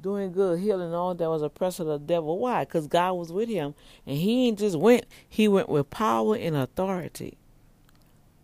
[0.00, 2.38] doing good, healing all that was oppressed of the devil.
[2.38, 2.64] Why?
[2.64, 3.74] Because God was with him.
[4.06, 7.36] And he ain't just went, he went with power and authority.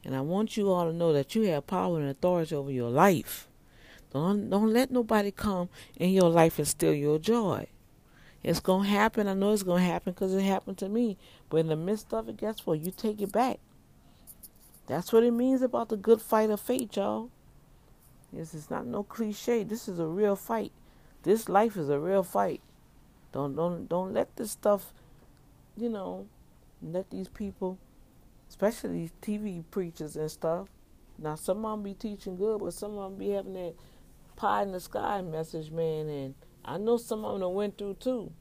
[0.09, 2.89] And I want you all to know that you have power and authority over your
[2.89, 3.47] life.
[4.11, 7.67] Don't don't let nobody come in your life and steal your joy.
[8.43, 9.29] It's gonna happen.
[9.29, 11.19] I know it's gonna happen because it happened to me.
[11.51, 12.81] But in the midst of it, guess what?
[12.81, 13.59] You take it back.
[14.87, 17.29] That's what it means about the good fight of faith, y'all.
[18.33, 19.63] This is not no cliche.
[19.63, 20.73] This is a real fight.
[21.23, 22.63] This life is a real fight.
[23.33, 24.95] Don't don't don't let this stuff,
[25.77, 26.29] you know,
[26.83, 27.77] let these people,
[28.61, 30.67] especially TV preachers and stuff.
[31.17, 33.75] Now some of them be teaching good, but some of them be having that
[34.35, 36.09] pie in the sky message, man.
[36.09, 36.35] And
[36.65, 38.33] I know some of them went through too.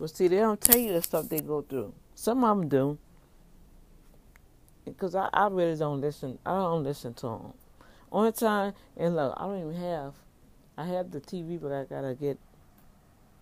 [0.00, 1.94] But see, they don't tell you the stuff they go through.
[2.16, 2.98] Some of them do.
[4.84, 6.38] Because I, I really don't listen.
[6.44, 7.52] I don't listen to them.
[8.10, 10.14] Only time, and look, I don't even have.
[10.76, 12.38] I have the TV, but I gotta get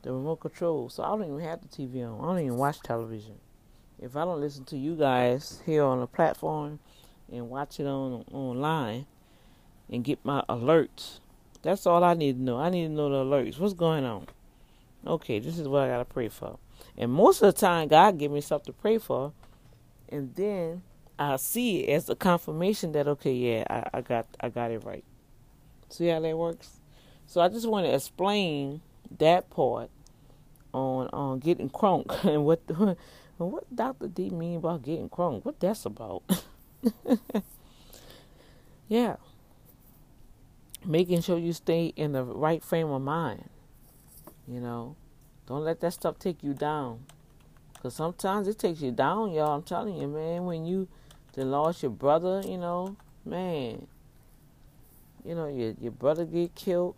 [0.02, 0.90] the remote control.
[0.90, 2.22] So I don't even have the TV on.
[2.22, 3.36] I don't even watch television.
[4.05, 6.78] If I don't listen to you guys here on the platform
[7.32, 9.07] and watch it on online
[9.90, 11.20] and get my alerts,
[11.62, 12.59] that's all I need to know.
[12.59, 13.59] I need to know the alerts.
[13.59, 14.26] What's going on?
[15.07, 16.59] Okay, this is what I gotta pray for.
[16.98, 19.32] And most of the time, God give me something to pray for,
[20.11, 20.82] and then
[21.18, 24.84] I see it as a confirmation that okay, yeah, I, I got I got it
[24.84, 25.05] right.
[25.88, 26.78] See how that works?
[27.26, 28.82] So I just want to explain
[29.18, 29.88] that part
[30.74, 32.98] on on getting crunk and what the,
[33.39, 34.09] what Dr.
[34.09, 35.45] D mean about getting crunk.
[35.45, 36.22] What that's about?
[38.89, 39.16] yeah.
[40.85, 43.49] Making sure you stay in the right frame of mind.
[44.47, 44.97] You know,
[45.47, 47.07] don't let that stuff take you down.
[47.82, 49.57] Cause sometimes it takes you down, y'all.
[49.57, 50.45] I'm telling you, man.
[50.45, 50.89] When you
[51.35, 53.87] then lost your brother, you know, man.
[55.24, 56.95] You know, your your brother get killed,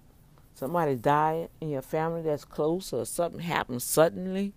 [0.55, 4.53] somebody died in your family that's close, or something happened suddenly.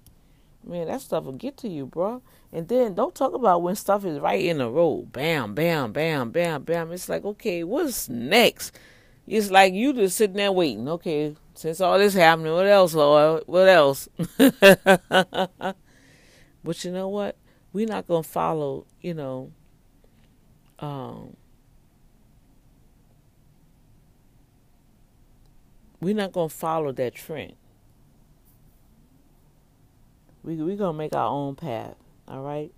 [0.64, 2.22] Man, that stuff will get to you, bro.
[2.52, 5.08] And then don't talk about when stuff is right in a row.
[5.12, 6.92] Bam, bam, bam, bam, bam.
[6.92, 8.78] It's like, okay, what's next?
[9.28, 10.88] It's like you just sitting there waiting.
[10.90, 13.44] Okay, since all this happening, what else, Lord?
[13.46, 14.10] What else?
[14.38, 15.76] but
[16.84, 17.38] you know what?
[17.72, 19.52] We're not gonna follow, you know,
[20.80, 21.36] um,
[26.02, 27.54] we're not gonna follow that trend.
[30.50, 31.94] We we gonna make our own path.
[32.28, 32.72] All right.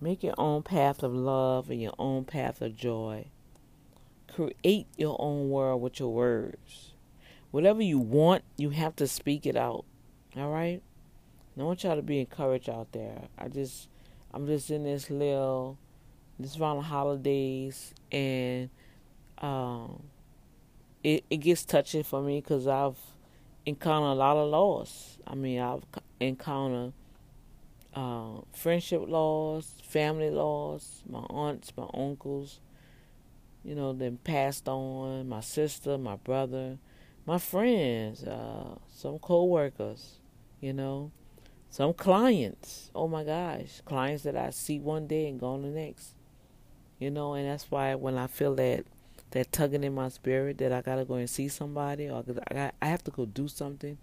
[0.00, 3.26] Make your own path of love and your own path of joy.
[4.34, 6.94] Create your own world with your words.
[7.50, 9.84] Whatever you want, you have to speak it out.
[10.34, 10.80] All right.
[11.58, 13.24] I want y'all to be encouraged out there.
[13.36, 13.90] I just,
[14.32, 15.76] I'm just in this little,
[16.38, 18.70] this around the holidays, and
[19.36, 20.04] um,
[21.04, 22.96] it it gets touching for me because I've
[23.66, 25.18] encountered a lot of loss.
[25.26, 25.84] I mean, I've
[26.20, 26.92] encountered
[27.94, 32.60] uh, friendship loss, family loss, my aunts, my uncles,
[33.64, 36.78] you know, then passed on, my sister, my brother,
[37.26, 40.18] my friends, uh, some co-workers,
[40.60, 41.10] you know,
[41.68, 42.90] some clients.
[42.94, 46.14] Oh my gosh, clients that I see one day and gone the next.
[46.98, 48.84] You know, and that's why when I feel that
[49.30, 52.74] that tugging in my spirit that I gotta go and see somebody or I got,
[52.82, 53.96] I have to go do something,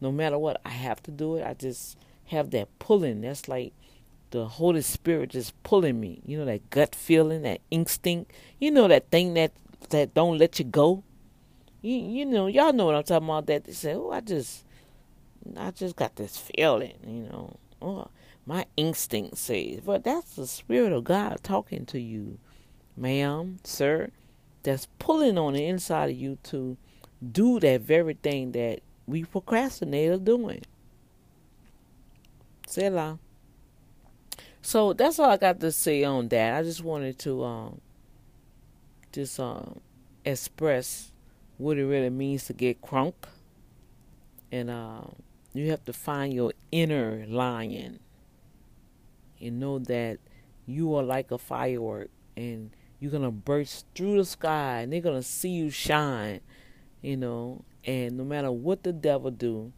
[0.00, 1.46] no matter what, I have to do it.
[1.46, 3.20] I just have that pulling.
[3.20, 3.72] That's like
[4.30, 6.22] the Holy Spirit just pulling me.
[6.24, 8.32] You know that gut feeling, that instinct.
[8.58, 9.52] You know that thing that
[9.90, 11.02] that don't let you go.
[11.82, 13.46] You you know y'all know what I'm talking about.
[13.46, 14.64] That they say, oh, I just
[15.56, 16.94] I just got this feeling.
[17.06, 18.08] You know, oh,
[18.46, 22.38] my instinct says, but that's the Spirit of God talking to you,
[22.96, 24.10] ma'am, sir.
[24.62, 26.76] That's pulling on the inside of you to
[27.32, 28.80] do that very thing that
[29.10, 30.62] we procrastinate of doing.
[32.66, 33.18] Selah.
[34.62, 36.58] So that's all I got to say on that.
[36.58, 37.80] I just wanted to um
[39.12, 39.80] just um
[40.24, 41.10] express
[41.58, 43.14] what it really means to get crunk.
[44.52, 45.16] And um
[45.52, 47.98] you have to find your inner lion
[49.40, 50.18] and know that
[50.66, 55.22] you are like a firework and you're gonna burst through the sky and they're gonna
[55.22, 56.40] see you shine,
[57.02, 59.72] you know, and no matter what the devil do,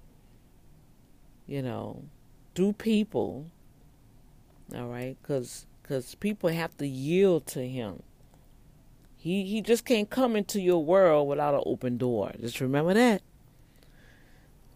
[1.46, 2.04] you know,
[2.54, 3.46] through people,
[4.74, 8.02] all right, because cause people have to yield to him.
[9.16, 12.32] He he just can't come into your world without an open door.
[12.40, 13.22] Just remember that.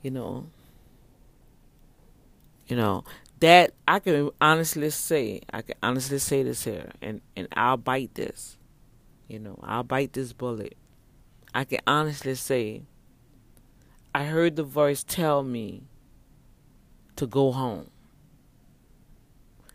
[0.02, 0.46] You know.
[2.68, 3.04] You know
[3.40, 8.14] that I can honestly say, I can honestly say this here, and and I'll bite
[8.14, 8.56] this.
[9.28, 10.76] You know, I'll bite this bullet.
[11.54, 12.82] I can honestly say,
[14.16, 15.82] I heard the voice tell me
[17.16, 17.90] to go home.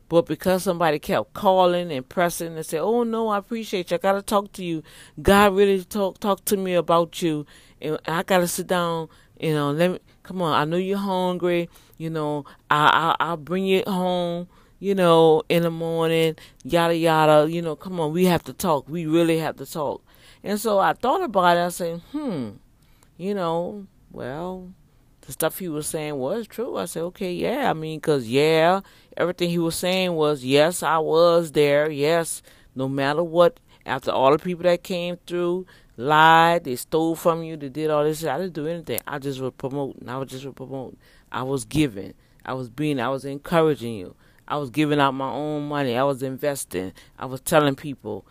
[0.09, 3.95] But because somebody kept calling and pressing and said, "Oh no, I appreciate you.
[3.95, 4.81] I gotta talk to you.
[5.21, 7.45] God really talk talk to me about you,
[7.79, 9.09] and I gotta sit down.
[9.39, 10.59] You know, let me come on.
[10.59, 11.69] I know you're hungry.
[11.99, 14.47] You know, I, I I'll bring you home.
[14.79, 17.47] You know, in the morning, yada yada.
[17.47, 18.89] You know, come on, we have to talk.
[18.89, 20.03] We really have to talk.
[20.43, 21.59] And so I thought about it.
[21.59, 22.53] I said, hmm,
[23.17, 24.73] you know, well,
[25.21, 26.77] the stuff he was saying was true.
[26.77, 27.69] I said, okay, yeah.
[27.69, 28.81] I mean, cause yeah,
[29.15, 31.89] everything he was saying was yes, I was there.
[31.89, 32.41] Yes,
[32.75, 33.59] no matter what.
[33.85, 35.65] After all the people that came through,
[35.97, 38.23] lied, they stole from you, they did all this.
[38.23, 38.99] I didn't do anything.
[39.07, 40.07] I just was promoting.
[40.07, 40.97] I was just promoting.
[41.31, 42.13] I was giving.
[42.45, 42.99] I was being.
[42.99, 44.15] I was encouraging you.
[44.47, 45.97] I was giving out my own money.
[45.97, 46.93] I was investing.
[47.17, 48.25] I was telling people.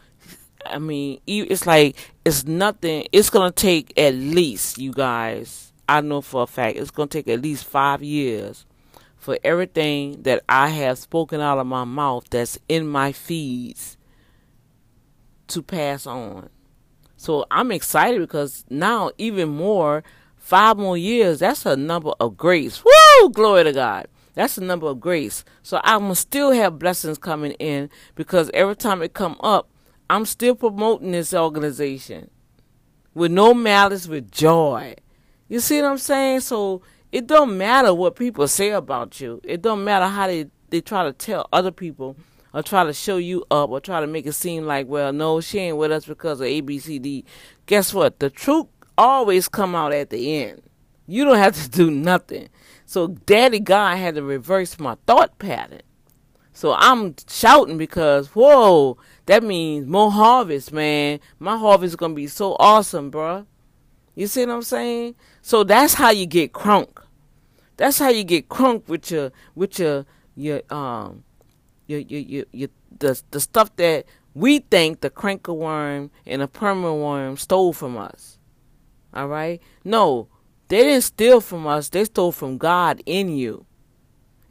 [0.67, 3.07] I mean, it's like it's nothing.
[3.13, 5.70] It's gonna take at least you guys.
[5.91, 8.65] I know for a fact it's gonna take at least five years
[9.17, 13.97] for everything that I have spoken out of my mouth that's in my feeds
[15.49, 16.49] to pass on.
[17.17, 20.05] So I'm excited because now even more,
[20.37, 22.85] five more years, that's a number of grace.
[22.85, 23.31] Woo!
[23.31, 24.07] Glory to God.
[24.35, 25.45] That's a number of grace.
[25.65, 29.69] So I'm still have blessings coming in because every time it come up,
[30.09, 32.31] I'm still promoting this organization
[33.13, 34.95] with no malice, with joy.
[35.51, 36.41] You see what I'm saying?
[36.41, 36.81] So
[37.11, 39.41] it don't matter what people say about you.
[39.43, 42.17] It don't matter how they, they try to tell other people
[42.55, 45.41] or try to show you up or try to make it seem like, well, no,
[45.41, 47.25] she ain't with us because of ABCD.
[47.67, 48.21] Guess what?
[48.21, 50.63] The truth always come out at the end.
[51.09, 52.49] You don't have to do nothing.
[52.87, 55.83] So Daddy God had to reverse my thought pattern.
[56.53, 61.19] So I'm shouting because, whoa, that means more harvest, man.
[61.41, 63.47] My harvest is going to be so awesome, bruh.
[64.15, 65.15] You see what I'm saying?
[65.43, 67.03] So that's how you get crunk.
[67.77, 70.05] That's how you get crunk with your with your
[70.37, 71.25] your um
[71.87, 72.69] your your your, your
[72.99, 77.97] the the stuff that we think the canker worm and the permanent worm stole from
[77.97, 78.39] us.
[79.13, 79.61] All right?
[79.85, 80.29] No,
[80.69, 81.89] they didn't steal from us.
[81.89, 83.67] They stole from God in you.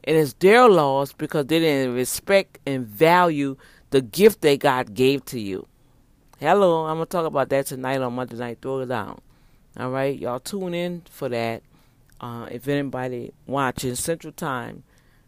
[0.04, 3.58] And it's their loss because they didn't respect and value
[3.92, 5.68] the gift that God gave to you.
[6.40, 9.20] Hello, I'm gonna talk about that tonight on Monday Night Throw It Down.
[9.78, 11.62] All right, y'all tune in for that.
[12.20, 14.84] Uh, if anybody watching Central Time,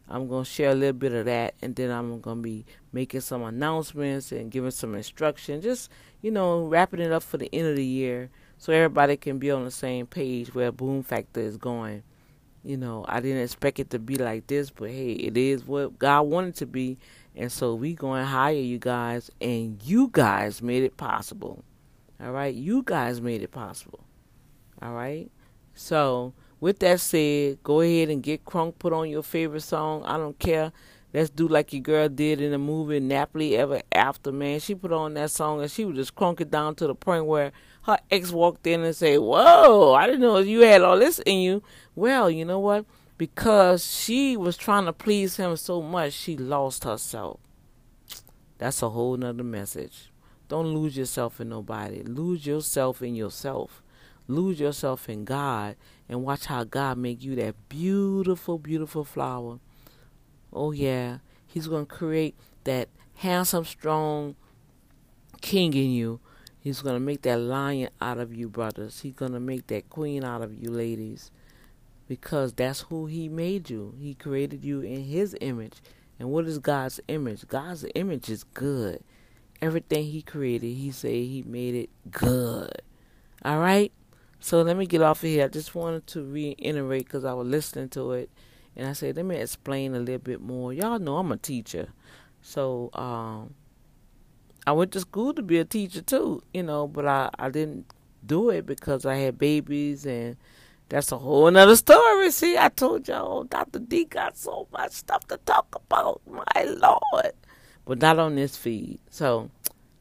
[0.09, 3.43] I'm gonna share a little bit of that, and then I'm gonna be making some
[3.43, 5.61] announcements and giving some instruction.
[5.61, 5.91] Just
[6.23, 9.51] you know, wrapping it up for the end of the year, so everybody can be
[9.51, 12.01] on the same page where Boom Factor is going.
[12.63, 15.99] You know, I didn't expect it to be like this, but hey, it is what
[15.99, 16.97] God wanted to be,
[17.35, 21.63] and so we going higher, you guys, and you guys made it possible.
[22.19, 24.03] All right, you guys made it possible.
[24.81, 25.29] All right,
[25.73, 30.03] so with that said, go ahead and get crunk put on your favorite song.
[30.05, 30.71] I don't care.
[31.13, 34.59] Let's do like your girl did in the movie Nappily Ever After, man.
[34.59, 37.25] She put on that song and she was just crunk it down to the point
[37.25, 37.51] where
[37.83, 41.39] her ex walked in and said, Whoa, I didn't know you had all this in
[41.39, 41.63] you.
[41.95, 42.85] Well, you know what?
[43.17, 47.39] Because she was trying to please him so much, she lost herself.
[48.57, 50.11] That's a whole nother message.
[50.47, 52.03] Don't lose yourself in nobody.
[52.03, 53.81] Lose yourself in yourself.
[54.27, 55.75] Lose yourself in God
[56.07, 59.59] and watch how God make you that beautiful, beautiful flower.
[60.53, 64.35] Oh yeah, He's gonna create that handsome, strong
[65.41, 66.19] king in you.
[66.59, 69.01] He's gonna make that lion out of you, brothers.
[69.01, 71.31] He's gonna make that queen out of you, ladies,
[72.07, 73.95] because that's who He made you.
[73.99, 75.81] He created you in His image.
[76.19, 77.47] And what is God's image?
[77.47, 79.03] God's image is good.
[79.61, 82.81] Everything He created, He said He made it good.
[83.43, 83.91] All right.
[84.43, 85.45] So let me get off of here.
[85.45, 88.29] I just wanted to reiterate because I was listening to it,
[88.75, 90.73] and I said, let me explain a little bit more.
[90.73, 91.89] Y'all know I'm a teacher,
[92.41, 93.53] so um,
[94.65, 97.85] I went to school to be a teacher too, you know, but I I didn't
[98.25, 100.37] do it because I had babies, and
[100.89, 102.31] that's a whole another story.
[102.31, 103.77] See, I told y'all, Dr.
[103.79, 107.33] D got so much stuff to talk about, my lord,
[107.85, 108.99] but not on this feed.
[109.11, 109.51] So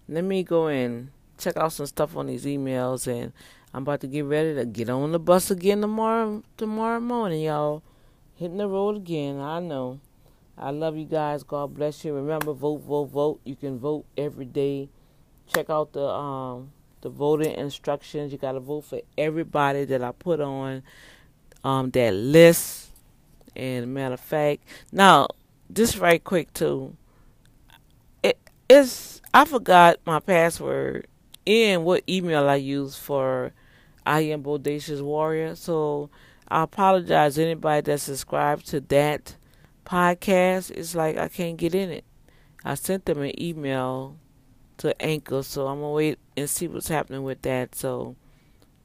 [0.09, 3.35] let me go and check out some stuff on these emails and.
[3.73, 7.83] I'm about to get ready to get on the bus again tomorrow tomorrow morning, y'all.
[8.35, 9.39] Hitting the road again.
[9.39, 10.01] I know.
[10.59, 11.45] I love you guys.
[11.45, 12.13] God bless you.
[12.13, 13.41] Remember, vote, vote, vote.
[13.45, 14.89] You can vote every day.
[15.47, 18.33] Check out the um the voting instructions.
[18.33, 20.83] You gotta vote for everybody that I put on
[21.63, 22.91] um that list.
[23.55, 25.29] And matter of fact, now
[25.73, 26.97] just right quick too.
[28.25, 28.37] It
[28.69, 31.07] is I forgot my password
[31.47, 33.53] and what email I use for
[34.05, 35.55] I am Bodacious Warrior.
[35.55, 36.11] So
[36.49, 39.37] I apologize anybody that subscribed to that
[39.85, 40.71] podcast.
[40.71, 42.05] It's like I can't get in it.
[42.65, 44.17] I sent them an email
[44.79, 47.75] to Anchor, so I'm gonna wait and see what's happening with that.
[47.75, 48.17] So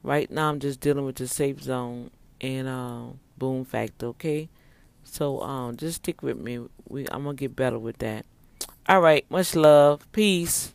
[0.02, 2.10] right now I'm just dealing with the safe zone
[2.40, 3.04] and uh,
[3.36, 4.48] boom factor, okay?
[5.04, 6.60] So um just stick with me.
[6.88, 8.26] We I'm gonna get better with that.
[8.88, 10.10] All right, much love.
[10.12, 10.72] Peace.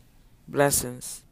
[0.48, 1.24] Blessings.